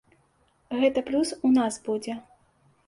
[0.83, 2.19] Гэта плюс у нас будзе.